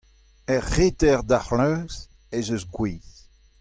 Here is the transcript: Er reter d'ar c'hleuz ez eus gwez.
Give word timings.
Er 0.53 0.63
reter 0.77 1.19
d'ar 1.29 1.43
c'hleuz 1.47 1.95
ez 2.37 2.47
eus 2.55 2.65
gwez. 2.75 3.07